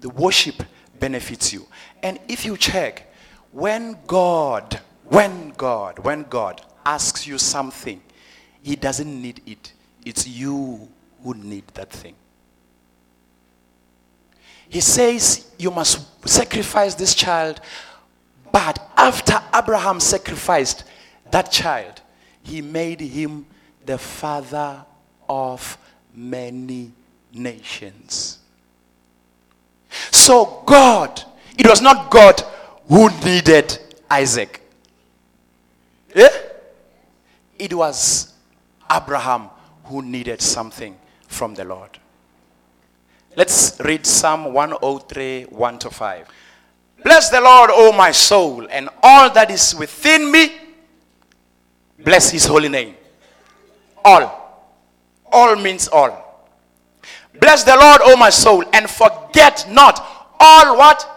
[0.00, 0.62] the worship
[0.98, 1.66] benefits you.
[2.02, 3.10] And if you check,
[3.52, 8.02] when God, when God, when God asks you something,
[8.62, 9.72] He doesn't need it.
[10.04, 10.88] It's you
[11.22, 12.14] who need that thing.
[14.68, 17.60] He says you must sacrifice this child,
[18.50, 20.84] but after Abraham sacrificed
[21.30, 22.00] that child,
[22.42, 23.46] he made him
[23.84, 24.84] the father
[25.28, 25.76] of
[26.14, 26.92] many
[27.32, 28.38] nations.
[30.10, 31.22] So, God,
[31.58, 32.40] it was not God
[32.88, 33.78] who needed
[34.10, 34.60] Isaac.
[36.14, 36.28] Yeah?
[37.58, 38.32] It was
[38.90, 39.50] Abraham
[39.84, 40.96] who needed something
[41.32, 41.98] from the Lord.
[43.34, 46.28] Let's read Psalm 103 1 to 5.
[47.02, 50.52] Bless the Lord, O my soul, and all that is within me.
[51.98, 52.94] Bless his holy name.
[54.04, 54.38] All.
[55.30, 56.48] All means all.
[57.40, 61.08] Bless the Lord, O my soul, and forget not all what?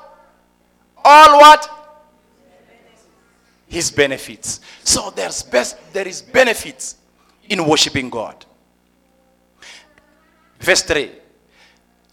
[1.03, 1.69] All what?
[3.67, 4.61] His benefits.
[4.83, 6.95] So there's best there is benefits
[7.49, 8.45] in worshiping God.
[10.59, 11.11] Verse 3.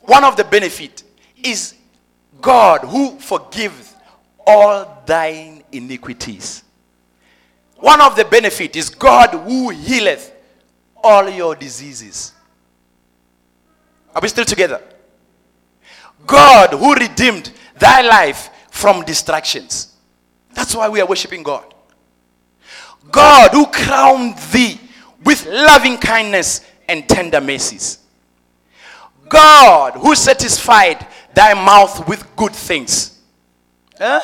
[0.03, 1.03] One of the benefit
[1.43, 1.75] is
[2.41, 3.95] God who forgives
[4.47, 6.65] all thine iniquities.
[7.77, 10.33] One of the benefit is God who healeth
[11.03, 12.33] all your diseases.
[14.15, 14.81] Are we still together?
[16.27, 19.97] God who redeemed thy life from distractions.
[20.53, 21.75] That's why we are worshiping God.
[23.11, 24.79] God who crowned thee
[25.25, 27.99] with loving kindness and tender mercies.
[29.33, 33.19] God who satisfied thy mouth with good things.
[33.99, 34.21] Huh?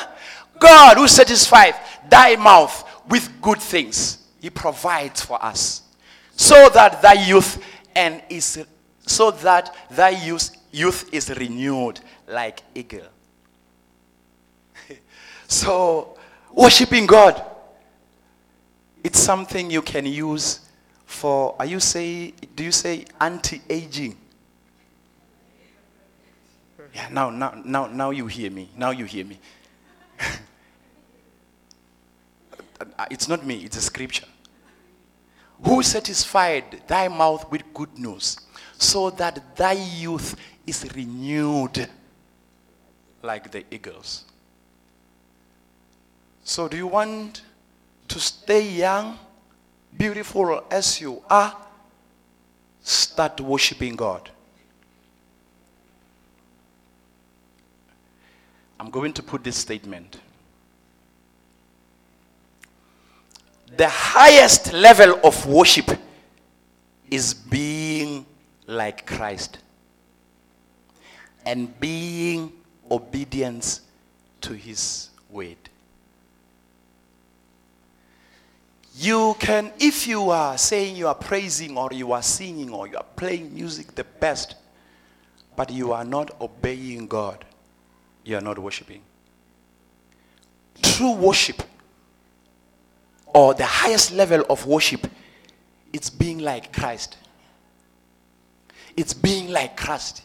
[0.59, 1.73] God who satisfied
[2.07, 4.27] thy mouth with good things.
[4.39, 5.81] He provides for us.
[6.35, 7.61] So that thy youth
[7.95, 8.63] and is
[9.07, 13.07] so that thy youth, youth is renewed like eagle.
[15.47, 16.15] so
[16.53, 17.43] worshiping God
[19.03, 20.59] it's something you can use
[21.05, 24.15] for are you say do you say anti-aging
[26.93, 28.69] yeah now now now now you hear me.
[28.75, 29.39] Now you hear me.
[33.11, 34.27] It's not me it's a scripture.
[35.63, 38.37] Who satisfied thy mouth with good news
[38.77, 40.35] so that thy youth
[40.65, 41.89] is renewed
[43.21, 44.23] like the eagles?
[46.43, 47.41] So do you want
[48.09, 49.17] to stay young,
[49.95, 51.55] beautiful as you are,
[52.81, 54.29] start worshiping God.
[58.79, 60.19] I'm going to put this statement.
[63.75, 65.91] The highest level of worship
[67.09, 68.25] is being
[68.67, 69.59] like Christ
[71.45, 72.53] and being
[72.89, 73.81] obedience
[74.41, 75.57] to his word.
[78.95, 82.97] You can, if you are saying you are praising or you are singing or you
[82.97, 84.55] are playing music the best,
[85.55, 87.45] but you are not obeying God,
[88.29, 89.01] you are not worshiping.
[90.81, 91.63] True worship
[93.33, 95.07] or the highest level of worship,
[95.91, 97.17] it's being like Christ.
[98.95, 100.23] It's being like Christ.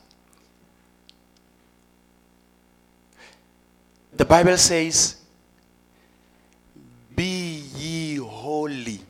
[4.17, 5.17] The Bible says,
[7.15, 9.01] Be ye holy,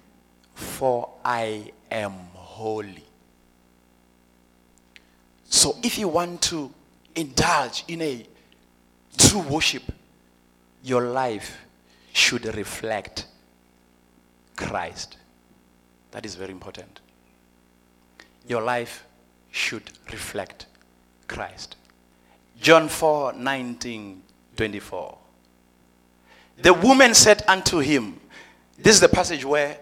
[0.54, 3.04] for I am holy.
[5.48, 6.72] So if you want to
[7.14, 8.26] indulge in a
[9.16, 9.82] true worship,
[10.82, 11.58] your life
[12.12, 13.26] should reflect
[14.56, 15.16] Christ.
[16.12, 17.00] That is very important.
[18.46, 19.04] Your life
[19.50, 20.66] should reflect
[21.26, 21.76] Christ.
[22.60, 24.22] John 4 19
[24.56, 25.18] 24.
[26.62, 28.20] The woman said unto him,
[28.78, 29.78] This is the passage where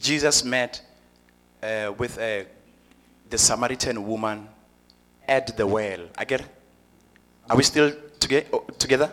[0.00, 0.80] Jesus met
[1.62, 2.44] uh, with uh,
[3.28, 4.48] the Samaritan woman
[5.26, 6.00] at the well.
[6.26, 6.42] Get
[7.50, 7.92] Are we still
[8.52, 9.12] Oh, together?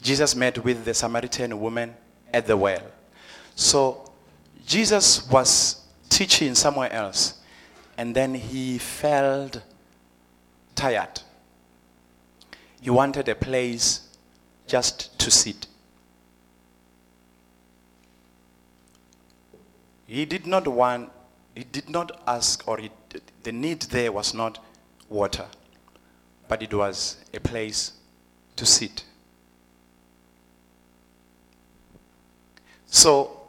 [0.00, 1.94] Jesus met with the Samaritan woman
[2.32, 2.82] at the well.
[3.54, 4.10] So
[4.66, 7.40] Jesus was teaching somewhere else,
[7.96, 9.62] and then he felt
[10.74, 11.20] tired.
[12.80, 14.08] He wanted a place
[14.66, 15.66] just to sit.
[20.06, 21.10] He did not want,
[21.54, 22.90] he did not ask, or he,
[23.42, 24.58] the need there was not
[25.08, 25.46] water,
[26.48, 27.92] but it was a place
[28.56, 29.04] to sit.
[32.86, 33.40] So,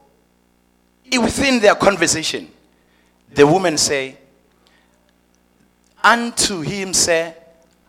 [1.12, 2.50] within their conversation,
[3.34, 4.18] the woman say,
[6.04, 7.36] Unto him say,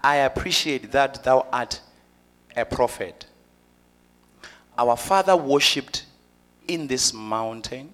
[0.02, 1.80] I appreciate that thou art
[2.56, 3.26] a prophet.
[4.78, 6.04] Our father worshipped
[6.68, 7.92] in this mountain,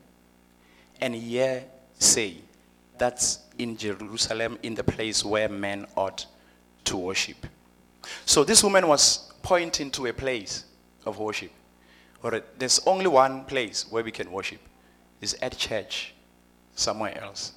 [1.01, 1.65] and here
[1.99, 2.37] say,
[2.99, 6.27] that's in Jerusalem, in the place where men ought
[6.85, 7.47] to worship.
[8.27, 10.65] So this woman was pointing to a place
[11.05, 11.51] of worship.
[12.23, 14.61] Or there's only one place where we can worship.
[15.21, 16.15] Is at church,
[16.75, 17.53] somewhere else.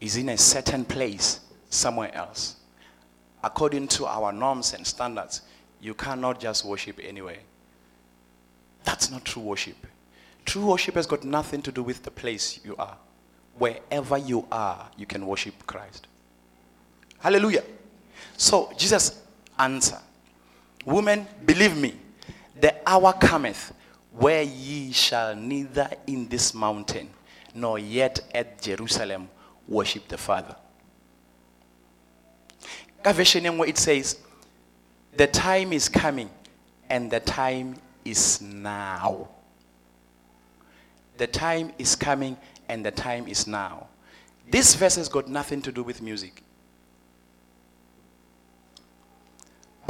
[0.00, 2.56] Is in a certain place, somewhere else.
[3.42, 5.42] According to our norms and standards,
[5.80, 7.38] you cannot just worship anywhere.
[8.84, 9.76] That's not true worship.
[10.44, 12.96] True worship has got nothing to do with the place you are.
[13.58, 16.06] Wherever you are, you can worship Christ.
[17.20, 17.64] Hallelujah.
[18.36, 19.22] So Jesus
[19.58, 20.00] answered,
[20.84, 21.94] Woman, believe me,
[22.58, 23.72] the hour cometh
[24.12, 27.10] where ye shall neither in this mountain
[27.54, 29.28] nor yet at Jerusalem
[29.68, 30.56] worship the Father.
[33.04, 34.18] It says,
[35.16, 36.30] The time is coming
[36.88, 39.28] and the time is now.
[41.18, 42.36] The time is coming
[42.68, 43.88] and the time is now.
[44.50, 46.42] This verse has got nothing to do with music.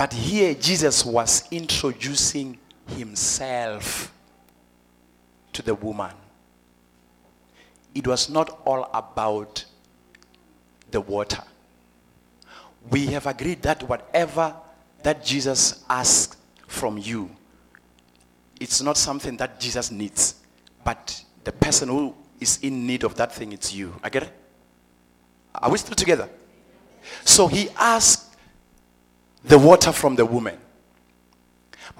[0.00, 2.56] But here Jesus was introducing
[2.96, 4.10] himself
[5.52, 6.12] to the woman.
[7.94, 9.62] It was not all about
[10.90, 11.42] the water.
[12.90, 14.56] We have agreed that whatever
[15.02, 17.28] that Jesus asks from you,
[18.58, 20.36] it's not something that Jesus needs,
[20.82, 23.94] but the person who is in need of that thing, it's you.
[24.02, 24.32] I get it?
[25.56, 26.30] Are we still together?
[27.26, 28.29] So he asked
[29.44, 30.58] the water from the woman.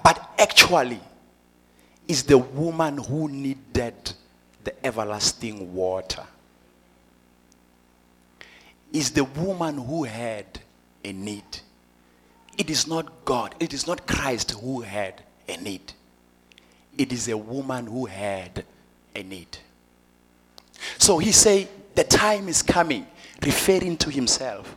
[0.03, 0.99] But actually,
[2.07, 4.13] it's the woman who needed
[4.63, 6.23] the everlasting water.
[8.93, 10.45] It's the woman who had
[11.03, 11.43] a need.
[12.57, 15.93] It is not God, it is not Christ who had a need.
[16.97, 18.65] It is a woman who had
[19.15, 19.57] a need.
[20.97, 23.07] So he said, The time is coming,
[23.41, 24.75] referring to himself.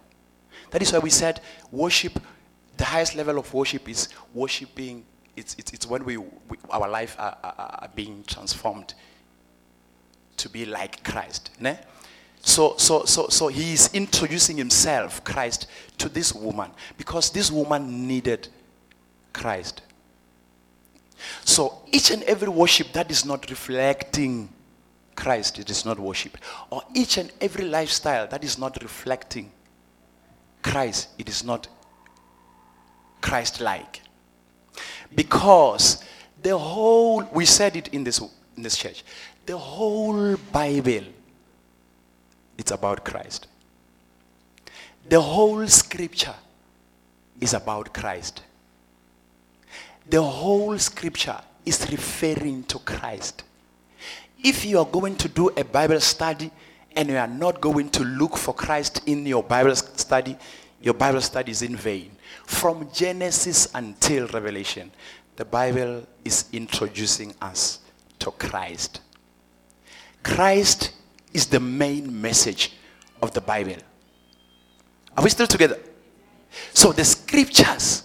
[0.70, 1.40] That is why we said
[1.70, 2.20] worship,
[2.76, 5.04] the highest level of worship is worshiping,
[5.36, 8.94] it's, it's, it's when we, we our life are, are, are being transformed
[10.36, 11.50] to be like Christ.
[11.60, 11.78] Ne?
[12.40, 15.66] So, so, so, so he is introducing himself, Christ,
[15.98, 18.48] to this woman because this woman needed
[19.32, 19.82] Christ.
[21.44, 24.50] So each and every worship that is not reflecting
[25.16, 26.36] Christ, it is not worship.
[26.70, 29.50] Or each and every lifestyle that is not reflecting
[30.62, 31.68] Christ, it is not
[33.24, 34.02] Christ like.
[35.14, 36.04] Because
[36.42, 38.20] the whole, we said it in this,
[38.54, 39.02] in this church,
[39.46, 41.06] the whole Bible,
[42.58, 43.46] it's about Christ.
[45.08, 46.34] The whole scripture
[47.40, 48.42] is about Christ.
[50.10, 53.42] The whole scripture is referring to Christ.
[54.42, 56.50] If you are going to do a Bible study
[56.94, 60.36] and you are not going to look for Christ in your Bible study,
[60.82, 62.13] your Bible study is in vain.
[62.45, 64.90] From Genesis until Revelation,
[65.36, 67.80] the Bible is introducing us
[68.20, 69.01] to Christ.
[70.22, 70.92] Christ
[71.32, 72.72] is the main message
[73.20, 73.76] of the Bible.
[75.16, 75.78] Are we still together?
[76.72, 78.05] So the scriptures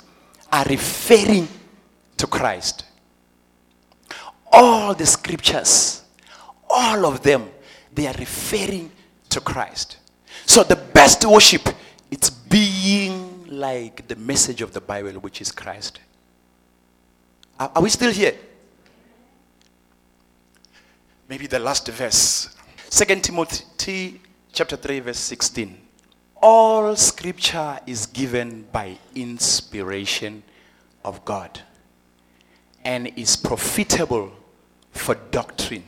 [0.51, 1.47] are referring
[2.17, 2.85] to Christ.
[4.51, 6.03] All the scriptures,
[6.69, 7.49] all of them,
[7.93, 8.91] they are referring
[9.29, 9.97] to Christ.
[10.45, 11.69] So the best worship,
[12.09, 15.99] it's being like the message of the Bible, which is Christ.
[17.59, 18.35] Are, are we still here?
[21.27, 22.55] Maybe the last verse.
[22.89, 24.19] Second Timothy
[24.51, 25.77] chapter 3, verse 16.
[26.41, 30.41] All scripture is given by inspiration
[31.03, 31.61] of God
[32.83, 34.31] and is profitable
[34.91, 35.83] for doctrine.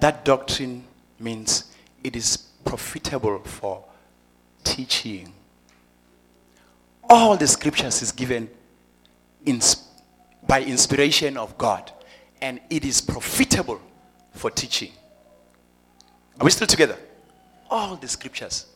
[0.00, 0.84] That doctrine
[1.18, 1.64] means
[2.02, 3.84] it is profitable for
[4.64, 5.32] teaching.
[7.10, 8.48] All the scriptures is given
[9.44, 9.88] ins-
[10.46, 11.90] by inspiration of God
[12.40, 13.80] and it is profitable
[14.32, 14.92] for teaching.
[16.40, 16.96] Are we still together?
[17.68, 18.66] All the scriptures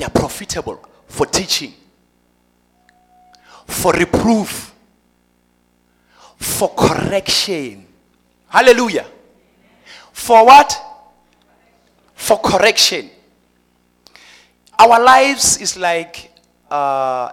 [0.00, 1.74] they are profitable for teaching,
[3.66, 4.74] for reproof,
[6.38, 7.86] for correction.
[8.48, 9.04] Hallelujah.
[10.12, 10.80] For what?
[12.14, 13.10] For correction.
[14.78, 16.29] Our lives is like,
[16.70, 17.32] uh,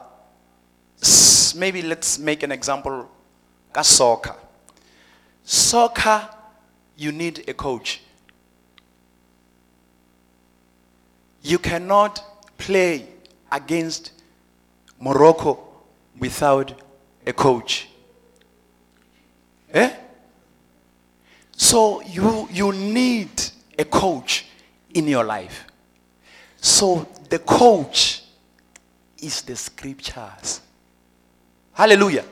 [1.55, 3.09] maybe let's make an example,
[3.81, 4.35] soccer.
[5.43, 6.27] Soccer,
[6.97, 8.01] you need a coach.
[11.41, 13.07] You cannot play
[13.51, 14.11] against
[14.99, 15.59] Morocco
[16.19, 16.73] without
[17.25, 17.87] a coach.
[19.73, 19.93] Eh?
[21.55, 23.29] So you, you need
[23.77, 24.45] a coach
[24.93, 25.65] in your life.
[26.59, 28.16] So the coach
[29.21, 30.61] is the scriptures.
[31.73, 32.25] Hallelujah.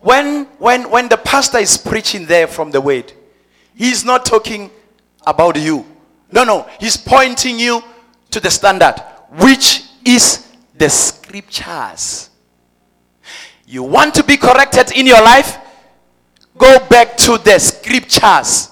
[0.00, 3.12] When, when, when the pastor is preaching there from the word,
[3.74, 4.70] he's not talking
[5.26, 5.86] about you.
[6.30, 6.68] No, no.
[6.80, 7.82] He's pointing you
[8.30, 8.96] to the standard,
[9.40, 12.30] which is the scriptures.
[13.66, 15.58] You want to be corrected in your life?
[16.58, 18.70] Go back to the scriptures.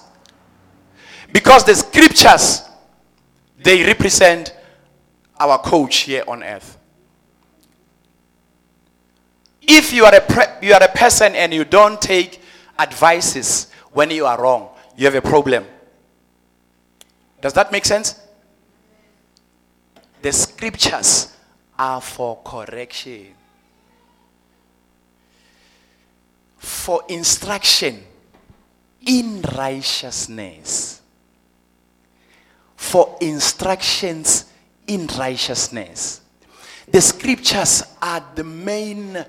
[1.33, 2.63] Because the scriptures,
[3.63, 4.55] they represent
[5.41, 6.79] our coach here on earth.
[9.63, 12.41] If you are a, pre- you are a person and you don't take
[12.79, 15.65] advices when you are wrong, you have a problem.
[17.41, 18.21] Does that make sense?
[20.21, 21.37] The scriptures
[21.79, 23.29] are for correction,
[26.57, 28.03] for instruction
[29.07, 31.01] in righteousness,
[32.77, 34.45] for instructions
[34.87, 36.21] in righteousness.
[36.89, 39.25] The scriptures are the main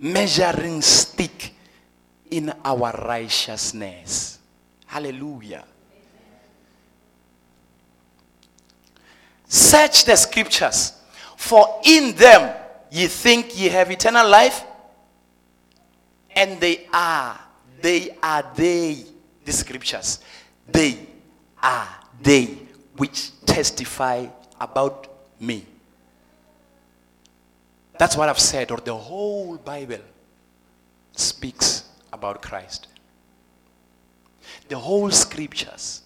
[0.00, 1.54] measuring stick
[2.30, 4.38] in our righteousness.
[4.86, 5.64] Hallelujah.
[9.46, 10.94] Search the scriptures,
[11.36, 12.56] for in them
[12.90, 14.64] ye think ye have eternal life,
[16.34, 17.38] and they are,
[17.80, 19.04] they are they,
[19.44, 20.20] the scriptures,
[20.66, 20.98] they
[21.62, 21.88] are
[22.22, 22.46] they
[22.96, 24.26] which testify
[24.60, 25.08] about
[25.40, 25.66] me.
[28.00, 30.00] That's what I've said, or the whole Bible
[31.12, 32.88] speaks about Christ.
[34.68, 36.00] The whole scriptures,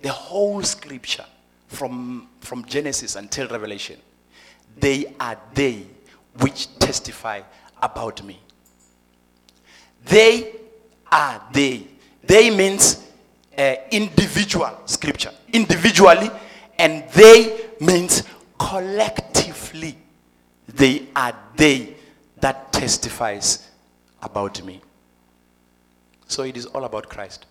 [0.00, 1.24] the whole scripture
[1.66, 3.98] from, from Genesis until Revelation,
[4.78, 5.84] they are they
[6.38, 7.42] which testify
[7.82, 8.38] about me.
[10.04, 10.60] They
[11.10, 11.88] are they.
[12.22, 13.04] They means
[13.58, 15.32] uh, individual scripture.
[15.52, 16.30] Individually,
[16.78, 18.22] and they means
[18.60, 19.98] collectively.
[20.74, 21.94] They are they
[22.40, 23.68] that testifies
[24.22, 24.80] about me.
[26.26, 27.46] So it is all about Christ.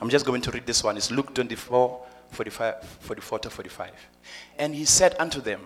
[0.00, 0.96] I'm just going to read this one.
[0.96, 3.90] It's Luke 24, 45, 44 to 45.
[4.58, 5.60] And he said unto them,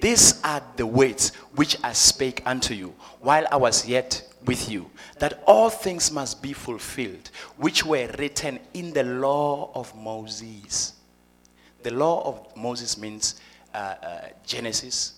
[0.00, 4.90] These are the words which I spake unto you while I was yet with you,
[5.18, 10.94] that all things must be fulfilled, which were written in the law of Moses.
[11.82, 13.40] The law of Moses means
[14.44, 15.14] Genesis,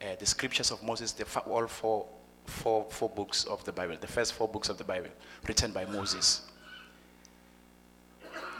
[0.00, 2.06] uh, the scriptures of Moses, the all four,
[2.46, 5.10] four, four books of the Bible, the first four books of the Bible,
[5.46, 6.42] written by Moses,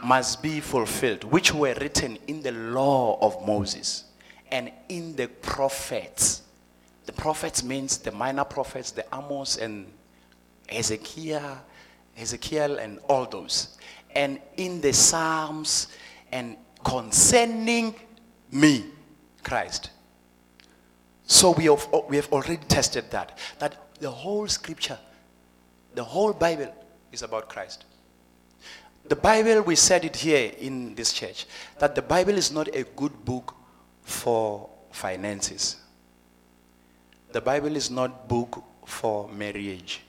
[0.03, 4.05] must be fulfilled, which were written in the law of Moses
[4.51, 6.43] and in the prophets.
[7.05, 9.87] The prophets means the minor prophets, the Amos and
[10.67, 11.57] Hezekiah,
[12.17, 13.77] Ezekiel and all those.
[14.15, 15.87] And in the Psalms
[16.31, 17.95] and concerning
[18.51, 18.85] me,
[19.43, 19.91] Christ.
[21.23, 23.37] So we have, we have already tested that.
[23.59, 24.97] That the whole scripture,
[25.93, 26.73] the whole Bible
[27.11, 27.85] is about Christ.
[29.07, 31.45] The Bible, we said it here in this church,
[31.79, 33.55] that the Bible is not a good book
[34.03, 35.77] for finances.
[37.31, 40.01] The Bible is not book for marriage.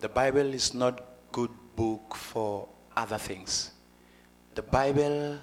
[0.00, 1.00] The Bible is not
[1.32, 3.70] good book for other things.
[4.54, 5.38] The Bible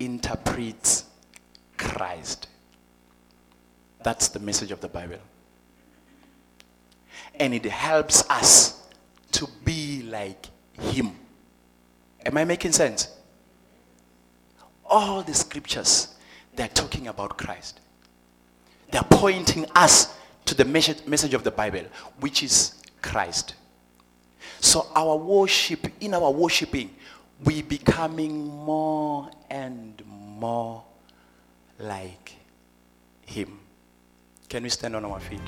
[0.00, 1.04] interprets
[1.76, 2.48] Christ.
[4.02, 5.18] That's the message of the Bible.
[7.38, 8.82] And it helps us
[9.32, 11.12] to be like Him.
[12.24, 13.08] Am I making sense?
[14.84, 16.14] All the scriptures,
[16.54, 17.80] they're talking about Christ.
[18.90, 21.82] They're pointing us to the message of the Bible,
[22.20, 23.54] which is Christ.
[24.60, 26.90] So our worship, in our worshiping,
[27.44, 30.82] we becoming more and more
[31.78, 32.32] like
[33.26, 33.58] him.
[34.48, 35.40] Can we stand on our feet?